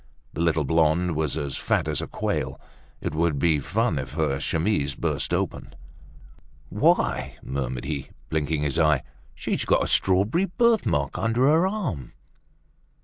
[0.33, 2.59] The little blonde was as fat as a quail.
[3.01, 5.75] It would be fun if her chemise burst open.
[6.69, 9.03] "Why," murmured he, blinking his eye,
[9.35, 12.13] "she's got a strawberry birthmark under her arm."